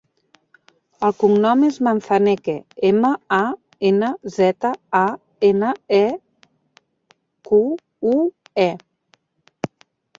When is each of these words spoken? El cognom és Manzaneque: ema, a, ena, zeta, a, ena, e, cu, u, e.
El 1.07 1.11
cognom 1.23 1.61
és 1.67 1.75
Manzaneque: 1.87 2.55
ema, 2.89 3.13
a, 3.37 3.43
ena, 3.91 4.11
zeta, 4.39 4.73
a, 5.03 5.05
ena, 5.53 5.77
e, 6.03 6.03
cu, 7.53 7.65
u, 8.17 8.19
e. 8.69 8.71